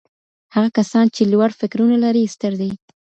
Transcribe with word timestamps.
هغه 0.53 0.69
کسان 0.77 1.05
چي 1.15 1.23
لوړ 1.31 1.49
فکرونه 1.59 1.95
لري 2.03 2.23
ستر 2.33 2.53
دي. 2.61 2.71